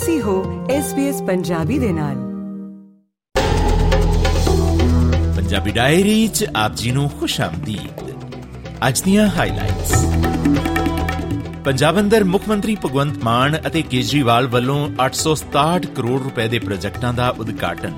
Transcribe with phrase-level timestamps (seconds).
[0.00, 2.14] ਤੁਸੀਂ ਹੋ SBS ਪੰਜਾਬੀ ਦੇ ਨਾਲ।
[5.36, 8.14] ਪੰਜਾਬੀ ਡਾਇਰੀ ਚ ਆਪ ਜੀ ਨੂੰ ਖੁਸ਼ ਆਮਦੀਦ।
[8.88, 10.06] ਅੱਜ ਦੀਆਂ ਹਾਈਲਾਈਟਸ
[11.64, 17.28] ਪੰਜਾਬ ਅੰਦਰ ਮੁੱਖ ਮੰਤਰੀ ਭਗਵੰਤ ਮਾਨ ਅਤੇ ਕੇਜਰੀਵਾਲ ਵੱਲੋਂ 867 ਕਰੋੜ ਰੁਪਏ ਦੇ ਪ੍ਰੋਜੈਕਟਾਂ ਦਾ
[17.28, 17.94] ਉਦਘਾਟਨ।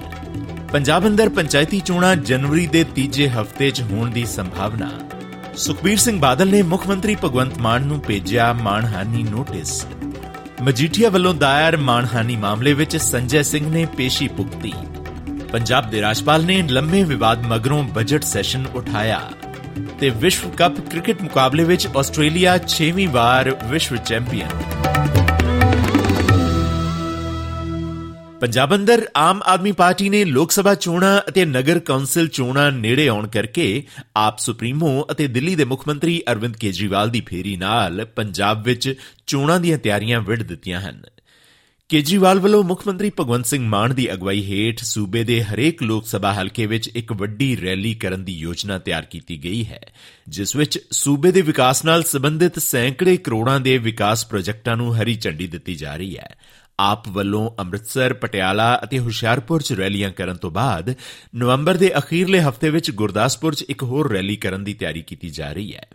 [0.73, 4.91] ਪੰਜਾਬ ਅੰਦਰ ਪੰਚਾਇਤੀ ਚੋਣਾਂ ਜਨਵਰੀ ਦੇ ਤੀਜੇ ਹਫ਼ਤੇ 'ਚ ਹੋਣ ਦੀ ਸੰਭਾਵਨਾ।
[5.57, 9.87] ਸੁਖਬੀਰ ਸਿੰਘ ਬਾਦਲ ਨੇ ਮੁੱਖ ਮੰਤਰੀ ਭਗਵੰਤ ਮਾਨ ਨੂੰ ਭੇਜਿਆ ਮਾਨਹਾਨੀ ਨੋਟਿਸ।
[10.63, 14.73] ਮਜੀਠੀਆ ਵੱਲੋਂ ਦਾਇਰ ਮਾਨਹਾਨੀ ਮਾਮਲੇ ਵਿੱਚ ਸੰਜੈ ਸਿੰਘ ਨੇ ਪੇਸ਼ੀ ਪੁਗਤੀ
[15.53, 19.21] ਪੰਜਾਬ ਦੇ ਰਾਜਪਾਲ ਨੇ ਲੰਮੇ ਵਿਵਾਦ ਮਗਰੋਂ ਬਜਟ ਸੈਸ਼ਨ ਉਠਾਇਆ
[20.01, 24.82] ਤੇ ਵਿਸ਼ਵ ਕੱਪ ਕ੍ਰਿਕਟ ਮੁਕਾਬਲੇ ਵਿੱਚ ਆਸਟ੍ਰੇਲੀਆ 6ਵੀਂ ਵਾਰ ਵਿਸ਼ਵ ਚੈਂਪੀਅਨ।
[28.43, 33.27] ਪੰਜਾਬ ਅੰਦਰ ਆਮ ਆਦਮੀ ਪਾਰਟੀ ਨੇ ਲੋਕ ਸਭਾ ਚੋਣਾਂ ਅਤੇ ਨਗਰ ਕੌਂਸਲ ਚੋਣਾਂ ਨੇੜੇ ਆਉਣ
[33.27, 38.95] ਕਰਕੇ ਆਪ ਸੁਪਰੀਮੋ ਅਤੇ ਦਿੱਲੀ ਦੇ ਮੁੱਖ ਮੰਤਰੀ ਅਰਵਿੰਦ ਕੇਜਰੀਵਾਲ ਦੀ ਫੇਰੀ ਨਾਲ ਪੰਜਾਬ ਵਿੱਚ
[39.27, 41.03] ਚੋਣਾਂ ਦੀਆਂ ਤਿਆਰੀਆਂ ਵਿੜ ਦਿੱਤੀਆਂ ਹਨ।
[41.89, 46.33] ਕੇਜਰੀਵਾਲ ਵੱਲੋਂ ਮੁੱਖ ਮੰਤਰੀ ਭਗਵੰਤ ਸਿੰਘ ਮਾਨ ਦੀ ਅਗਵਾਈ ਹੇਠ ਸੂਬੇ ਦੇ ਹਰੇਕ ਲੋਕ ਸਭਾ
[46.33, 49.81] ਹਲਕੇ ਵਿੱਚ ਇੱਕ ਵੱਡੀ ਰੈਲੀ ਕਰਨ ਦੀ ਯੋਜਨਾ ਤਿਆਰ ਕੀਤੀ ਗਈ ਹੈ,
[50.29, 55.47] ਜਿਸ ਵਿੱਚ ਸੂਬੇ ਦੇ ਵਿਕਾਸ ਨਾਲ ਸੰਬੰਧਿਤ ਸੈਂਕੜੇ ਕਰੋੜਾਂ ਦੇ ਵਿਕਾਸ ਪ੍ਰੋਜੈਕਟਾਂ ਨੂੰ ਹਰੀ ਝੰਡੀ
[55.47, 56.37] ਦਿੱਤੀ ਜਾ ਰਹੀ ਹੈ।
[56.83, 60.95] ਆਪ ਵੱਲੋਂ ਅੰਮ੍ਰਿਤਸਰ, ਪਟਿਆਲਾ ਅਤੇ ਹੁਸ਼ਿਆਰਪੁਰ 'ਚ ਰੈਲੀਆਂ ਕਰਨ ਤੋਂ ਬਾਅਦ
[61.35, 65.53] ਨਵੰਬਰ ਦੇ ਅਖੀਰਲੇ ਹਫ਼ਤੇ ਵਿੱਚ ਗੁਰਦਾਸਪੁਰ 'ਚ ਇੱਕ ਹੋਰ ਰੈਲੀ ਕਰਨ ਦੀ ਤਿਆਰੀ ਕੀਤੀ ਜਾ
[65.53, 65.87] ਰਹੀ ਹੈ।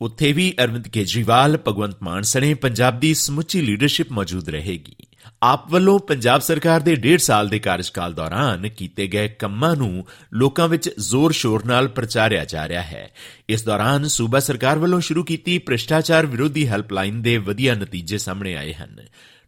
[0.00, 4.96] ਉੱਥੇ ਵੀ ਅਰਵਿੰਦ ਕੇਜਰੀਵਾਲ, ਭਗਵੰਤ ਮਾਨ ਸਣੇ ਪੰਜਾਬ ਦੀ ਸਮੁੱਚੀ ਲੀਡਰਸ਼ਿਪ ਮੌਜੂਦ ਰਹੇਗੀ।
[5.42, 10.68] ਆਪ ਵੱਲੋਂ ਪੰਜਾਬ ਸਰਕਾਰ ਦੇ 1.5 ਸਾਲ ਦੇ ਕਾਰਜਕਾਲ ਦੌਰਾਨ ਕੀਤੇ ਗਏ ਕੰਮਾਂ ਨੂੰ ਲੋਕਾਂ
[10.68, 13.10] ਵਿੱਚ ਜ਼ੋਰ-ਸ਼ੋਰ ਨਾਲ ਪ੍ਰਚਾਰਿਆ ਜਾ ਰਿਹਾ ਹੈ।
[13.48, 18.72] ਇਸ ਦੌਰਾਨ ਸੂਬਾ ਸਰਕਾਰ ਵੱਲੋਂ ਸ਼ੁਰੂ ਕੀਤੀ ਭ੍ਰਿਸ਼ਟਾਚਾਰ ਵਿਰੋਧੀ ਹੈਲਪਲਾਈਨ ਦੇ ਵਧੀਆ ਨਤੀਜੇ ਸਾਹਮਣੇ ਆਏ
[18.72, 18.96] ਹਨ।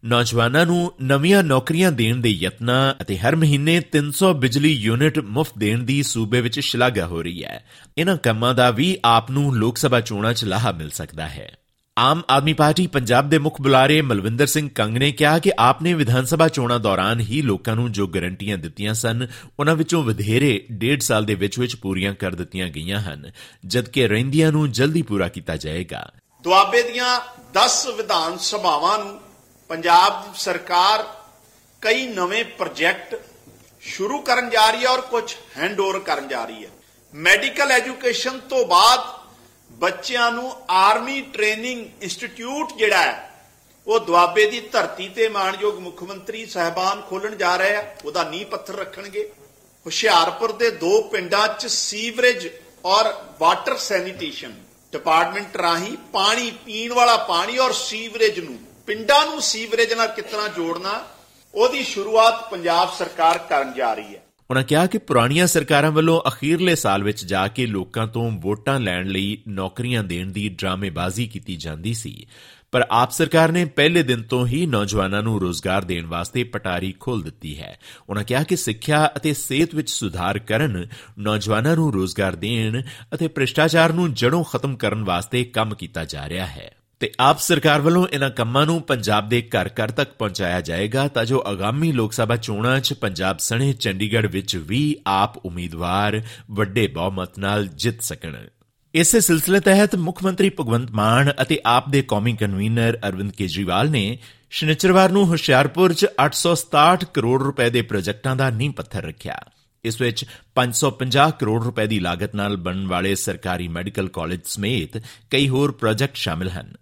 [0.04, 5.82] ਨੌਜਵਾਨਾਂ ਨੂੰ ਨਵੀਆਂ ਨੌਕਰੀਆਂ ਦੇਣ ਦੇ ਯਤਨਾਂ ਅਤੇ ਹਰ ਮਹੀਨੇ 300 ਬਿਜਲੀ ਯੂਨਿਟ ਮੁਫਤ ਦੇਣ
[5.82, 7.64] ਦੀ ਸੂਬੇ ਵਿੱਚ ਸ਼ਲਾਘਾ ਹੋ ਰਹੀ ਹੈ।
[7.98, 11.56] ਇਹਨਾਂ ਕੰਮਾਂ ਦਾ ਵੀ ਆਪ ਨੂੰ ਲੋਕ ਸਭਾ ਚੋਣਾਂ 'ਚ ਲਾਹਾ ਮਿਲ ਸਕਦਾ ਹੈ।
[11.98, 15.94] ਆਮ ਆਦਮੀ ਪਾਰਟੀ ਪੰਜਾਬ ਦੇ ਮੁੱਖ ਬੁਲਾਰੇ ਮਲਵਿੰਦਰ ਸਿੰਘ ਕੰਗ ਨੇ ਕਿਹਾ ਕਿ ਆਪ ਨੇ
[15.94, 19.26] ਵਿਧਾਨ ਸਭਾ ਚੋਣਾਂ ਦੌਰਾਨ ਹੀ ਲੋਕਾਂ ਨੂੰ ਜੋ ਗਰੰਟੀਆਂ ਦਿੱਤੀਆਂ ਸਨ
[19.60, 23.30] ਉਹਨਾਂ ਵਿੱਚੋਂ ਵਧੇਰੇ 1.5 ਸਾਲ ਦੇ ਵਿੱਚ ਵਿੱਚ ਪੂਰੀਆਂ ਕਰ ਦਿੱਤੀਆਂ ਗਈਆਂ ਹਨ,
[23.66, 26.12] ਜਦਕਿ ਰਹਿੰਦੀਆਂ ਨੂੰ ਜਲਦੀ ਪੂਰਾ ਕੀਤਾ ਜਾਏਗਾ।
[26.44, 27.20] ਦੁਆਬੇ ਦੀਆਂ
[27.54, 29.29] 10 ਵਿਧਾਨ ਸਭਾਵਾਂ ਨੂੰ
[29.70, 31.02] ਪੰਜਾਬ ਸਰਕਾਰ
[31.82, 33.20] ਕਈ ਨਵੇਂ ਪ੍ਰੋਜੈਕਟ
[33.82, 36.70] ਸ਼ੁਰੂ ਕਰਨ ਜਾ ਰਹੀ ਹੈ ਔਰ ਕੁਝ ਹੈਂਡਓਵਰ ਕਰਨ ਜਾ ਰਹੀ ਹੈ।
[37.12, 39.04] ਮੈਡੀਕਲ ਐਜੂਕੇਸ਼ਨ ਤੋਂ ਬਾਅਦ
[39.70, 43.30] ਬੱਚਿਆਂ ਨੂੰ ਆਰਮੀ ਟ੍ਰੇਨਿੰਗ ਇੰਸਟੀਚਿਊਟ ਜਿਹੜਾ ਹੈ,
[43.86, 48.46] ਉਹ ਦੁਆਬੇ ਦੀ ਧਰਤੀ ਤੇ ਮਾਨਯੋਗ ਮੁੱਖ ਮੰਤਰੀ ਸਹਿਬਾਨ ਖੋਲਣ ਜਾ ਰਹੇ ਆ। ਉਹਦਾ ਨੀਂਹ
[48.46, 49.28] ਪੱਥਰ ਰੱਖਣਗੇ।
[49.86, 52.48] ਹੁਸ਼ਿਆਰਪੁਰ ਦੇ ਦੋ ਪਿੰਡਾਂ 'ਚ ਸੀਵਰੇਜ
[52.86, 54.54] ਔਰ ਵਾਟਰ ਸੈਨੀਟੇਸ਼ਨ
[54.92, 58.58] ਡਿਪਾਰਟਮੈਂਟ ਰਾਹੀਂ ਪਾਣੀ ਪੀਣ ਵਾਲਾ ਪਾਣੀ ਔਰ ਸੀਵਰੇਜ ਨੂੰ
[58.90, 61.04] ਪਿੰਡਾਂ ਨੂੰ ਸੀਵਰੇਜ ਨਾਲ ਕਿਤਨਾ ਜੋੜਨਾ,
[61.54, 66.74] ਉਹਦੀ ਸ਼ੁਰੂਆਤ ਪੰਜਾਬ ਸਰਕਾਰ ਕਰਨ ਜਾ ਰਹੀ ਹੈ। ਉਹਨਾਂ ਕਿਹਾ ਕਿ ਪੁਰਾਣੀਆਂ ਸਰਕਾਰਾਂ ਵੱਲੋਂ ਅਖੀਰਲੇ
[66.74, 71.94] ਸਾਲ ਵਿੱਚ ਜਾ ਕੇ ਲੋਕਾਂ ਤੋਂ ਵੋਟਾਂ ਲੈਣ ਲਈ ਨੌਕਰੀਆਂ ਦੇਣ ਦੀ ਡਰਾਮੇਬਾਜ਼ੀ ਕੀਤੀ ਜਾਂਦੀ
[71.94, 72.26] ਸੀ।
[72.72, 77.22] ਪਰ ਆਪ ਸਰਕਾਰ ਨੇ ਪਹਿਲੇ ਦਿਨ ਤੋਂ ਹੀ ਨੌਜਵਾਨਾਂ ਨੂੰ ਰੋਜ਼ਗਾਰ ਦੇਣ ਵਾਸਤੇ ਪਟਾਰੀ ਖੋਲ
[77.22, 80.86] ਦਿੱਤੀ ਹੈ। ਉਹਨਾਂ ਕਿਹਾ ਕਿ ਸਿੱਖਿਆ ਅਤੇ ਸਿਹਤ ਵਿੱਚ ਸੁਧਾਰ ਕਰਨ,
[81.18, 82.82] ਨੌਜਵਾਨਾਂ ਨੂੰ ਰੋਜ਼ਗਾਰ ਦੇਣ
[83.14, 87.80] ਅਤੇ ਭ੍ਰਿਸ਼ਟਾਚਾਰ ਨੂੰ ਜੜੋਂ ਖਤਮ ਕਰਨ ਵਾਸਤੇ ਕੰਮ ਕੀਤਾ ਜਾ ਰਿਹਾ ਹੈ। ਤੇ ਆਪ ਸਰਕਾਰ
[87.80, 92.12] ਵੱਲੋਂ ਇਹਨਾਂ ਕੰਮਾਂ ਨੂੰ ਪੰਜਾਬ ਦੇ ਘਰ ਘਰ ਤੱਕ ਪਹੁੰਚਾਇਆ ਜਾਏਗਾ ਤਾਂ ਜੋ ਆਗਾਮੀ ਲੋਕ
[92.12, 98.36] ਸਭਾ ਚੋਣਾਂ 'ਚ ਪੰਜਾਬ ਸਣੇ ਚੰਡੀਗੜ੍ਹ ਵਿੱਚ ਵੀ ਆਪ ਉਮੀਦਵਾਰ ਵੱਡੇ ਬਹੁਮਤ ਨਾਲ ਜਿੱਤ ਸਕਣ।
[98.94, 104.18] ਇਸੇ ਸਿਲਸਿਲੇ ਤਹਿਤ ਮੁੱਖ ਮੰਤਰੀ ਭਗਵੰਤ ਮਾਨ ਅਤੇ ਆਪ ਦੇ ਕੌਮੀ ਕਨਵੀਨਰ ਅਰਵਿੰਦ ਕੇਜਰੀਵਾਲ ਨੇ
[104.50, 109.38] ਸ਼ਨੀਚਰਵਾਰ ਨੂੰ ਹੁਸ਼ਿਆਰਪੁਰ 'ਚ 867 ਕਰੋੜ ਰੁਪਏ ਦੇ ਪ੍ਰੋਜੈਕਟਾਂ ਦਾ ਨੀਂਹ ਪੱਥਰ ਰੱਖਿਆ।
[109.84, 110.24] ਇਸ ਵਿੱਚ
[110.54, 116.16] 550 ਕਰੋੜ ਰੁਪਏ ਦੀ ਲਾਗਤ ਨਾਲ ਬਣਨ ਵਾਲੇ ਸਰਕਾਰੀ ਮੈਡੀਕਲ ਕਾਲਜ ਸਮੇਤ ਕਈ ਹੋਰ ਪ੍ਰੋਜੈਕਟ
[116.16, 116.74] ਸ਼ਾਮਿਲ ਹਨ।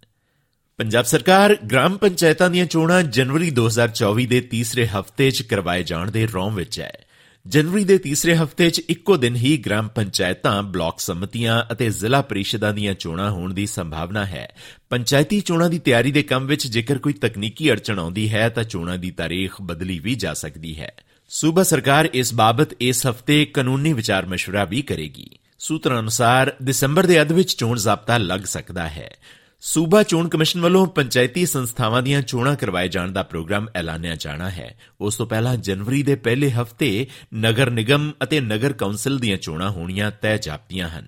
[0.78, 6.26] ਪੰਜਾਬ ਸਰਕਾਰ ਗ੍ਰਾਮ ਪੰਚਾਇਤਾਂ ਦੀਆਂ ਚੋਣਾਂ ਜਨਵਰੀ 2024 ਦੇ ਤੀਸਰੇ ਹਫ਼ਤੇ 'ਚ ਕਰਵਾਏ ਜਾਣ ਦੇ
[6.26, 7.04] ਰੌਂ ਵਿੱਚ ਹੈ।
[7.46, 12.72] ਜਨਵਰੀ ਦੇ ਤੀਸਰੇ ਹਫ਼ਤੇ 'ਚ ਇੱਕੋ ਦਿਨ ਹੀ ਗ੍ਰਾਮ ਪੰਚਾਇਤਾਂ, ਬਲਾਕ ਸਮਿਤੀਆਂ ਅਤੇ ਜ਼ਿਲ੍ਹਾ ਪਰਿਸ਼ਦਾਂ
[12.72, 14.54] ਦੀਆਂ ਚੋਣਾਂ ਹੋਣ ਦੀ ਸੰਭਾਵਨਾ ਹੈ।
[14.90, 18.98] ਪੰਚਾਇਤੀ ਚੋਣਾਂ ਦੀ ਤਿਆਰੀ ਦੇ ਕੰਮ ਵਿੱਚ ਜੇਕਰ ਕੋਈ ਤਕਨੀਕੀ ਅੜਚਣ ਆਉਂਦੀ ਹੈ ਤਾਂ ਚੋਣਾਂ
[18.98, 20.92] ਦੀ ਤਾਰੀਖ ਬਦਲੀ ਵੀ ਜਾ ਸਕਦੀ ਹੈ।
[21.28, 27.20] ਸੂਬਾ ਸਰਕਾਰ ਇਸ ਬਾਬਤ ਇਸ ਹਫ਼ਤੇ ਕਾਨੂੰਨੀ ਵਿਚਾਰ ਮਸ਼ਵਰਾ ਵੀ ਕਰੇਗੀ। ਸੂਤਰਾਂ ਅਨੁਸਾਰ ਦਸੰਬਰ ਦੇ
[27.20, 29.16] ਅੱਧ ਵਿੱਚ ਚੋਣ ਜ਼ਾਬਤਾ ਲੱਗ ਸਕਦਾ ਹੈ।
[29.60, 34.78] ਸੂਬਾ ਚੋਣ ਕਮਿਸ਼ਨ ਵੱਲੋਂ ਪੰਚਾਇਤੀ ਸੰਸਥਾਵਾਂ ਦੀਆਂ ਚੋਣਾਂ ਕਰਵਾਏ ਜਾਣ ਦਾ ਪ੍ਰੋਗਰਾਮ ਐਲਾਨਿਆ ਜਾਣਾ ਹੈ।
[35.00, 40.10] ਉਸ ਤੋਂ ਪਹਿਲਾਂ ਜਨਵਰੀ ਦੇ ਪਹਿਲੇ ਹਫ਼ਤੇ ਨਗਰ ਨਿਗਮ ਅਤੇ ਨਗਰ ਕੌਂਸਲ ਦੀਆਂ ਚੋਣਾਂ ਹੋਣੀਆਂ
[40.10, 41.06] ਤੈਅ ਜਾਪਦੀਆਂ ਹਨ।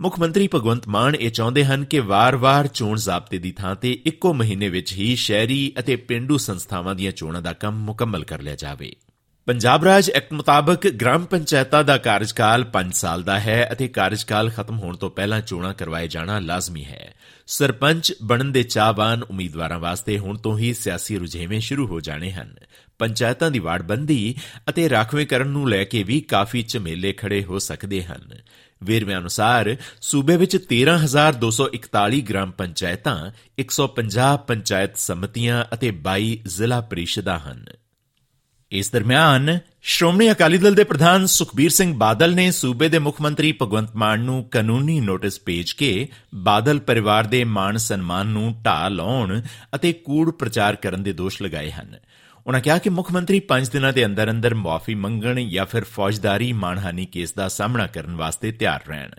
[0.00, 4.34] ਮੁੱਖ ਮੰਤਰੀ ਭਗਵੰਤ ਮਾਨ ਇਹ ਚਾਹੁੰਦੇ ਹਨ ਕਿ ਵਾਰ-ਵਾਰ ਚੋਣ ਜ਼ਾਬਤੇ ਦੀ ਥਾਂ ਤੇ ਇੱਕੋ
[4.34, 8.96] ਮਹੀਨੇ ਵਿੱਚ ਹੀ ਸ਼ਹਿਰੀ ਅਤੇ ਪਿੰਡੂ ਸੰਸਥਾਵਾਂ ਦੀਆਂ ਚੋਣਾਂ ਦਾ ਕੰਮ ਮੁਕੰਮਲ ਕਰ ਲਿਆ ਜਾਵੇ।
[9.46, 14.78] ਪੰਜਾਬ ਰਾਜ ਐਕਟ ਮੁਤਾਬਕ ਗ੍ਰਾਮ ਪੰਚਾਇਤਾਂ ਦਾ ਕਾਰਜਕਾਲ 5 ਸਾਲ ਦਾ ਹੈ ਅਤੇ ਕਾਰਜਕਾਲ ਖਤਮ
[14.78, 17.14] ਹੋਣ ਤੋਂ ਪਹਿਲਾਂ ਚੋਣਾਂ ਕਰਵਾਏ ਜਾਣਾ ਲਾਜ਼ਮੀ ਹੈ।
[17.46, 22.54] ਸਰਪੰਚ ਬਣਨ ਦੇ ਚਾਹਵਾਨ ਉਮੀਦਵਾਰਾਂ ਵਾਸਤੇ ਹੁਣ ਤੋਂ ਹੀ ਸਿਆਸੀ ਰੁਝੇਵੇਂ ਸ਼ੁਰੂ ਹੋ ਜਾਣੇ ਹਨ।
[22.98, 24.34] ਪੰਚਾਇਤਾਂ ਦੀ ਵਾਰਡਬੰਦੀ
[24.68, 28.32] ਅਤੇ ਰਾਖਵੇਂਕਰਨ ਨੂੰ ਲੈ ਕੇ ਵੀ ਕਾਫੀ ਝਮੇਲੇ ਖੜੇ ਹੋ ਸਕਦੇ ਹਨ।
[28.82, 37.64] ਵੇਰਵਿਆਂ ਅਨੁਸਾਰ ਸੂਬੇ ਵਿੱਚ 13241 ਗ੍ਰਾਮ ਪੰਚਾਇਤਾਂ 150 ਪੰਚਾਇਤ ਸਮਤੀਆਂ ਅਤੇ 22 ਜ਼ਿਲ੍ਹਾ ਪਰਿਸ਼ਦਾਂ ਹਨ।
[38.74, 43.52] ਇਸ ਦਰਮਿਆਨ ਸ਼੍ਰੋਮਣੀ ਅਕਾਲੀ ਦਲ ਦੇ ਪ੍ਰਧਾਨ ਸੁਖਬੀਰ ਸਿੰਘ ਬਾਦਲ ਨੇ ਸੂਬੇ ਦੇ ਮੁੱਖ ਮੰਤਰੀ
[43.62, 49.42] ਭਗਵੰਤ ਮਾਨ ਨੂੰ ਕਾਨੂੰਨੀ ਨੋਟਿਸ ਭੇਜ ਕੇ ਬਾਦਲ ਪਰਿਵਾਰ ਦੇ ਮਾਣ ਸਨਮਾਨ ਨੂੰ ਢਾਹ ਲਾਉਣ
[49.74, 51.94] ਅਤੇ ਕੂੜ ਪ੍ਰਚਾਰ ਕਰਨ ਦੇ ਦੋਸ਼ ਲਗਾਏ ਹਨ।
[52.46, 56.52] ਉਨ੍ਹਾਂ ਕਿਹਾ ਕਿ ਮੁੱਖ ਮੰਤਰੀ 5 ਦਿਨਾਂ ਦੇ ਅੰਦਰ ਅੰਦਰ ਮੁਆਫੀ ਮੰਗਣ ਜਾਂ ਫਿਰ ਫੌਜਦਾਰੀ
[56.52, 59.10] ਮਾਣਹਾਨੀ ਕੇਸ ਦਾ ਸਾਹਮਣਾ ਕਰਨ ਵਾਸਤੇ ਤਿਆਰ ਰਹਿਣ।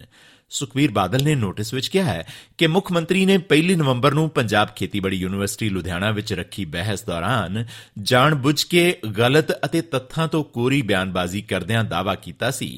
[0.56, 2.26] ਸੁਖਵੀਰ ਬਾਦਲ ਨੇ ਨੋਟਿਸ ਵਿੱਚ ਕਿਹਾ ਹੈ
[2.58, 7.66] ਕਿ ਮੁੱਖ ਮੰਤਰੀ ਨੇ 1 ਨਵੰਬਰ ਨੂੰ ਪੰਜਾਬ ਖੇਤੀਬਾੜੀ ਯੂਨੀਵਰਸਿਟੀ ਲੁਧਿਆਣਾ ਵਿੱਚ ਰੱਖੀ ਬਹਿਸ ਦੌਰਾਨ
[8.02, 8.86] ਜਾਣਬੁੱਝ ਕੇ
[9.18, 12.70] ਗਲਤ ਅਤੇ ਤੱਥਾਂ ਤੋਂ ਕੋਰੀ ਬਿਆਨਬਾਜ਼ੀ ਕਰਦਿਆਂ ਦਾਅਵਾ ਕੀਤਾ ਸੀ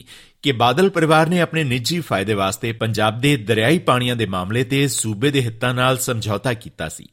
[0.44, 4.88] ਕਿ ਬਾਦਲ ਪਰਿਵਾਰ ਨੇ ਆਪਣੇ ਨਿੱਜੀ ਫਾਇਦੇ ਵਾਸਤੇ ਪੰਜਾਬ ਦੇ ਦਰਿਆਈ ਪਾਣੀਆਂ ਦੇ ਮਾਮਲੇ ਤੇ
[4.88, 7.08] ਸੂਬੇ ਦੇ ਹਿੱਤਾਂ ਨਾਲ ਸਮਝੌਤਾ ਕੀਤਾ ਸੀ।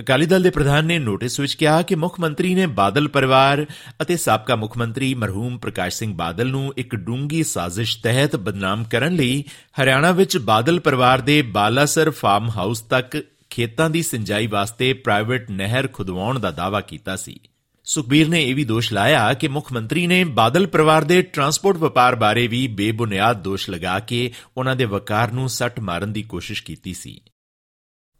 [0.00, 3.66] ਅਕਾਲੀ ਦਲ ਦੇ ਪ੍ਰਧਾਨ ਨੇ ਨੋਟਿਸ ਵਿੱਚ ਕਿਹਾ ਕਿ ਮੁੱਖ ਮੰਤਰੀ ਨੇ ਬਾਦਲ ਪਰਿਵਾਰ
[4.02, 9.14] ਅਤੇ ਸਾਬਕਾ ਮੁੱਖ ਮੰਤਰੀ ਮਰਹੂਮ ਪ੍ਰਕਾਸ਼ ਸਿੰਘ ਬਾਦਲ ਨੂੰ ਇੱਕ ਡੂੰਗੀ ਸਾਜ਼ਿਸ਼ ਤਹਿਤ ਬਦਨਾਮ ਕਰਨ
[9.14, 9.44] ਲਈ
[9.82, 15.88] ਹਰਿਆਣਾ ਵਿੱਚ ਬਾਦਲ ਪਰਿਵਾਰ ਦੇ ਬਾਲਾਸਰ ਫਾਰਮ ਹਾਊਸ ਤੱਕ ਖੇਤਾਂ ਦੀ ਸਿੰਜਾਈ ਵਾਸਤੇ ਪ੍ਰਾਈਵੇਟ ਨਹਿਰ
[15.88, 17.40] ਖੁਦਵਾਉਣ ਦਾ ਦਾਅਵਾ ਕੀਤਾ ਸੀ।
[17.84, 22.14] ਸੁਖਬੀਰ ਨੇ ਇਹ ਵੀ ਦੋਸ਼ ਲਾਇਆ ਕਿ ਮੁੱਖ ਮੰਤਰੀ ਨੇ ਬਾਦਲ ਪਰਿਵਾਰ ਦੇ ਟਰਾਂਸਪੋਰਟ ਵਪਾਰ
[22.14, 26.94] ਬਾਰੇ ਵੀ ਬੇਬੁਨਿਆਦ ਦੋਸ਼ ਲਗਾ ਕੇ ਉਹਨਾਂ ਦੇ ਵਕਾਰ ਨੂੰ ਸੱਟ ਮਾਰਨ ਦੀ ਕੋਸ਼ਿਸ਼ ਕੀਤੀ
[26.94, 27.20] ਸੀ।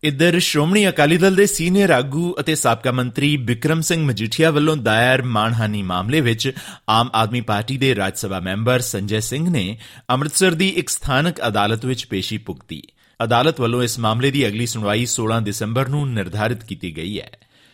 [0.04, 5.22] ਇਧਰ ਸ਼੍ਰੋਮਣੀ ਅਕਾਲੀ ਦਲ ਦੇ ਸੀਨੀਅਰ ਆਗੂ ਅਤੇ ਸਾਬਕਾ ਮੰਤਰੀ ਬਿਕਰਮ ਸਿੰਘ ਮਜੀਠੀਆ ਵੱਲੋਂ ਦਾਇਰ
[5.22, 6.52] ਮਾਨਹਾਨੀ ਮਾਮਲੇ ਵਿੱਚ
[6.88, 9.78] ਆਮ ਆਦਮੀ ਪਾਰਟੀ ਦੇ ਰਾਜ ਸਭਾ ਮੈਂਬਰ ਸੰਜੇ ਸਿੰਘ ਨੇ
[10.10, 12.82] ਅੰਮ੍ਰਿਤਸਰ ਦੀ ਇੱਕ ਸਥਾਨਕ ਅਦਾਲਤ ਵਿੱਚ ਪੇਸ਼ੀ ਭੁਗਤੀ।
[13.24, 17.30] ਅਦਾਲਤ ਵੱਲੋਂ ਇਸ ਮਾਮਲੇ ਦੀ ਅਗਲੀ ਸੁਣਵਾਈ 16 ਦਸੰਬਰ ਨੂੰ ਨਿਰਧਾਰਿਤ ਕੀਤੀ ਗਈ ਹੈ।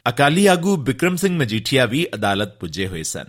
[0.08, 3.24] ਅਕਾਲੀ ਆਗੂ ਬਿਕਰਮ ਸਿੰਘ ਮਜੀਠੀਆ ਵੀ ਅਦਾਲਤ ਪੁੱਜੇ ਹੋਏ ਸਨ।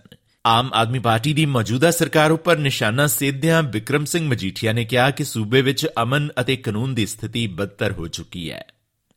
[0.45, 5.24] ਆਮ ਆਦਮੀ ਪਾਰਟੀ ਦੀ ਮੌਜੂਦਾ ਸਰਕਾਰ ਉੱਪਰ ਨਿਸ਼ਾਨਾ ਸੇਧਿਆਂ ਬਿਕਰਮ ਸਿੰਘ ਮਜੀਠੀਆ ਨੇ ਕਿਹਾ ਕਿ
[5.24, 8.68] ਸੂਬੇ ਵਿੱਚ ਅਮਨ ਅਤੇ ਕਾਨੂੰਨ ਦੀ ਸਥਿਤੀ ਬਦਤਰ ਹੋ ਚੁੱਕੀ ਹੈ।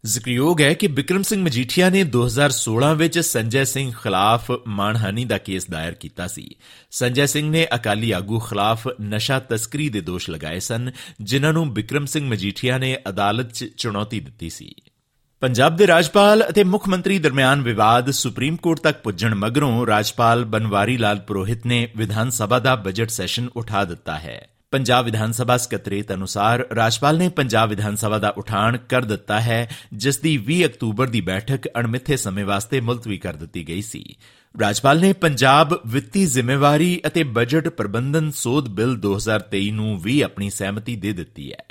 [0.06, 5.70] ਜ਼ਿਕਰਯੋਗ ਹੈ ਕਿ ਬਿਕਰਮ ਸਿੰਘ ਮਜੀਠੀਆ ਨੇ 2016 ਵਿੱਚ ਸੰਜੈ ਸਿੰਘ ਖਿਲਾਫ ਮਾਨਹਾਨੀ ਦਾ ਕੇਸ
[5.70, 6.56] ਦਾਇਰ ਕੀਤਾ ਸੀ।
[6.90, 10.90] ਸੰਜੈ ਸਿੰਘ ਨੇ ਅਕਾਲੀ ਆਗੂ ਖਿਲਾਫ ਨਸ਼ਾ ਤਸਕਰੀ ਦੇ ਦੋਸ਼ ਲਗਾਏ ਸਨ,
[11.20, 14.74] ਜਿਨ੍ਹਾਂ ਨੂੰ ਬਿਕਰਮ ਸਿੰਘ ਮਜੀਠੀਆ ਨੇ ਅਦਾਲਤ 'ਚ ਚੁਣੌਤੀ ਦਿੱਤੀ ਸੀ।
[15.40, 20.96] ਪੰਜਾਬ ਦੇ ਰਾਜਪਾਲ ਅਤੇ ਮੁੱਖ ਮੰਤਰੀ ਦਰਮਿਆਨ ਵਿਵਾਦ ਸੁਪਰੀਮ ਕੋਰਟ ਤੱਕ ਪੁੱਜਣ ਮਗਰੋਂ ਰਾਜਪਾਲ ਬਨਵਾਰੀ
[20.96, 26.12] ਲਾਲ ਪੁਰੋਹਿਤ ਨੇ ਵਿਧਾਨ ਸਭਾ ਦਾ ਬਜਟ ਸੈਸ਼ਨ ਉਠਾ ਦਿੱਤਾ ਹੈ। ਪੰਜਾਬ ਵਿਧਾਨ ਸਭਾ ਸਕੱਤਰੇਤ
[26.12, 31.06] ਅਨੁਸਾਰ ਰਾਜਪਾਲ ਨੇ ਪੰਜਾਬ ਵਿਧਾਨ ਸਭਾ ਦਾ ਉਠਾਣ ਕਰ ਦਿੱਤਾ ਹੈ, ਜਿਸ ਦੀ 20 ਅਕਤੂਬਰ
[31.06, 34.04] ਦੀ ਬੈਠਕ ਅਣਮਿੱਥੇ ਸਮੇਂ ਵਾਸਤੇ ਮੁਲਤਵੀ ਕਰ ਦਿੱਤੀ ਗਈ ਸੀ।
[34.60, 40.96] ਰਾਜਪਾਲ ਨੇ ਪੰਜਾਬ ਵਿੱਤੀ ਜ਼ਿੰਮੇਵਾਰੀ ਅਤੇ ਬਜਟ ਪ੍ਰਬੰਧਨ ਸੋਧ ਬਿੱਲ 2023 ਨੂੰ ਵੀ ਆਪਣੀ ਸਹਿਮਤੀ
[40.96, 41.64] ਦੇ ਦਿੱਤੀ ਹੈ।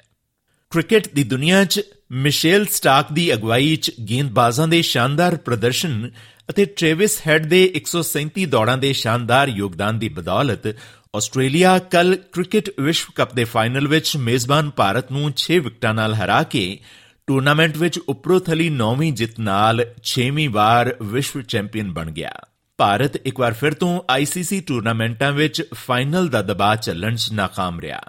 [0.71, 1.81] ਕ੍ਰਿਕਟ ਦੀ ਦੁਨੀਆ 'ਚ
[2.12, 6.09] ਮਿਸ਼ੇਲ ਸਟਾਕ ਦੀ ਅਗਵਾਈ 'ਚ ਗੇਂਦਬਾਜ਼ਾਂ ਦੇ ਸ਼ਾਨਦਾਰ ਪ੍ਰਦਰਸ਼ਨ
[6.50, 10.68] ਅਤੇ ਟ੍ਰੇਵਿਸ ਹੈਡ ਦੇ 137 ਦੌੜਾਂ ਦੇ ਸ਼ਾਨਦਾਰ ਯੋਗਦਾਨ ਦੀ ਬਦੌਲਤ
[11.16, 16.44] ਆਸਟ੍ਰੇਲੀਆ ਕੱਲ ਕ੍ਰਿਕਟ ਵਿਸ਼ਵ ਕੱਪ ਦੇ ਫਾਈਨਲ ਵਿੱਚ ਮੇਜ਼ਬਾਨ ਭਾਰਤ ਨੂੰ 6 ਵਿਕਟਾਂ ਨਾਲ ਹਰਾ
[16.44, 16.80] ਕੇ
[17.28, 22.31] ਟੂਰਨਾਮੈਂਟ ਵਿੱਚ ਉਪਰੋਥਲੀ 9ਵੀਂ ਜਿੱਤ ਨਾਲ 6ਵੀਂ ਵਾਰ ਵਿਸ਼ਵ ਚੈਂਪੀਅਨ ਬਣ ਗਿਆ।
[22.80, 28.02] ਭਾਰਤ ਇੱਕ ਵਾਰ ਫਿਰ ਤੋਂ ਆਈਸੀਸੀ ਟੂਰਨਾਮੈਂਟਾਂ ਵਿੱਚ ਫਾਈਨਲ ਦਾ ਦਬਾਅ ਚੱਲਣ 'ਚ ناکਾਮ ਰਿਹਾ।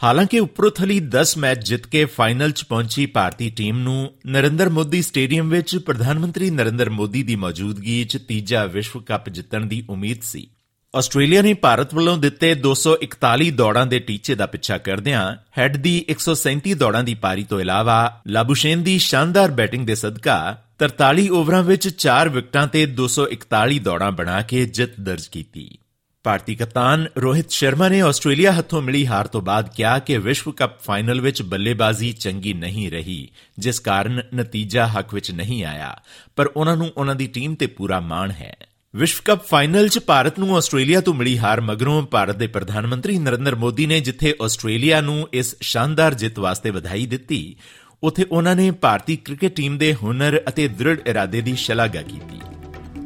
[0.00, 5.50] ਹਾਲਾਂਕਿ ਉਪਰੋਥਲੀ 10 ਮੈਚ ਜਿੱਤ ਕੇ ਫਾਈਨਲ 'ਚ ਪਹੁੰਚੀ ਭਾਰਤੀ ਟੀਮ ਨੂੰ ਨਰਿੰਦਰ ਮੋਦੀ ਸਟੇਡੀਅਮ
[5.50, 10.50] ਵਿੱਚ ਪ੍ਰਧਾਨ ਮੰਤਰੀ ਨਰਿੰਦਰ ਮੋਦੀ ਦੀ ਮੌਜੂਦਗੀ 'ਚ ਤੀਜਾ ਵਿਸ਼ਵ ਕੱਪ ਜਿੱਤਣ ਦੀ ਉਮੀਦ ਸੀ।
[10.94, 16.72] ਆਸਟ੍ਰੇਲੀਆ ਨੇ ਭਾਰਤ ਵੱਲੋਂ ਦਿੱਤੇ 241 ਦੌੜਾਂ ਦੇ ਟੀਚੇ ਦਾ ਪਿੱਛਾ ਕਰਦਿਆਂ ਹੈਡ ਦੀ 137
[16.74, 22.28] ਦੌੜਾਂ ਦੀ ਪਾਰੀ ਤੋਂ ਇਲਾਵਾ ਲਾਬੂਸ਼ੇਨ ਦੀ ਸ਼ਾਨਦਾਰ ਬੈਟਿੰਗ ਦੇ ਸਦਕਾ 43 ਓਵਰਾਂ ਵਿੱਚ 4
[22.28, 25.78] ਵਿਕਟਾਂ ਤੇ 241 ਦੌੜਾਂ ਬਣਾ ਕੇ ਜਿੱਤ ਦਰਜ ਕੀਤੀ।
[26.24, 30.80] ਭਾਰਤੀ ਕਪਤਾਨ ਰੋਹਿਤ ਸ਼ਰਮਾ ਨੇ ਆਸਟ੍ਰੇਲੀਆ ਹੱਥੋਂ ਮਿਲੀ ਹਾਰ ਤੋਂ ਬਾਅਦ ਕਿਹਾ ਕਿ ਵਿਸ਼ਵ ਕੱਪ
[30.80, 33.28] ਫਾਈਨਲ ਵਿੱਚ ਬੱਲੇਬਾਜ਼ੀ ਚੰਗੀ ਨਹੀਂ ਰਹੀ,
[33.58, 36.00] ਜਿਸ ਕਾਰਨ ਨਤੀਜਾ ਹੱਕ ਵਿੱਚ ਨਹੀਂ ਆਇਆ,
[36.36, 38.56] ਪਰ ਉਹਨਾਂ ਨੂੰ ਉਹਨਾਂ ਦੀ ਟੀਮ ਤੇ ਪੂਰਾ ਮਾਣ ਹੈ।
[38.96, 43.18] ਵਿਸ਼ਵ ਕੱਪ ਫਾਈਨਲ 'ਚ ਭਾਰਤ ਨੂੰ ਆਸਟ੍ਰੇਲੀਆ ਤੋਂ ਮਿਲੀ ਹਾਰ ਮਗਰੋਂ ਭਾਰਤ ਦੇ ਪ੍ਰਧਾਨ ਮੰਤਰੀ
[43.18, 47.56] ਨਰਿੰਦਰ ਮੋਦੀ ਨੇ ਜਿੱਥੇ ਆਸਟ੍ਰੇਲੀਆ ਨੂੰ ਇਸ ਸ਼ਾਨਦਾਰ ਜਿੱਤ ਵਾਸਤੇ ਵਧਾਈ ਦਿੱਤੀ,
[48.02, 52.40] ਉਥੇ ਉਹਨਾਂ ਨੇ ਭਾਰਤੀ ਕ੍ਰਿਕਟ ਟੀਮ ਦੇ ਹੁਨਰ ਅਤੇ ਦ੍ਰਿੜ ਇਰਾਦੇ ਦੀ ਸ਼ਲਾਘਾ ਕੀਤੀ।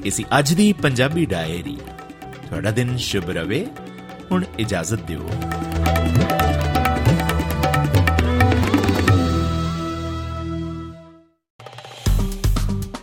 [0.04, 1.78] ਇਸੀ ਅੱਜ ਦੀ ਪੰਜਾਬੀ ਡਾਇਰੀ।
[2.48, 3.66] ਤੁਹਾਡਾ ਦਿਨ ਸ਼ੁਭ ਰਵੇ।
[4.30, 5.30] ਹੁਣ ਇਜਾਜ਼ਤ ਦਿਓ।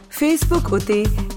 [0.09, 1.05] ਫੇਸਬੁੱਕ ਉਤੇ